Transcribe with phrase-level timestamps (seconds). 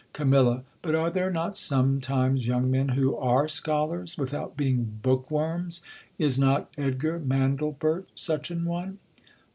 [0.13, 5.83] Cam, But are there not sometimes young men who are scholars, without being book worms?
[6.17, 8.97] Is not Ed gar Mandlefeert such an one